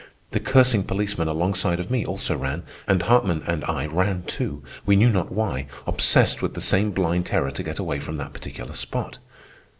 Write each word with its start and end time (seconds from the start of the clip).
The 0.31 0.39
cursing 0.39 0.85
policeman 0.85 1.27
alongside 1.27 1.79
of 1.79 1.91
me 1.91 2.03
also 2.03 2.35
ran, 2.35 2.63
and 2.87 3.03
Hartman 3.03 3.43
and 3.45 3.63
I 3.65 3.85
ran, 3.85 4.23
too, 4.23 4.63
we 4.83 4.95
knew 4.95 5.11
not 5.11 5.31
why, 5.31 5.67
obsessed 5.85 6.41
with 6.41 6.55
the 6.55 6.59
same 6.59 6.89
blind 6.89 7.27
terror 7.27 7.51
to 7.51 7.61
get 7.61 7.77
away 7.77 7.99
from 7.99 8.15
that 8.15 8.33
particular 8.33 8.73
spot. 8.73 9.19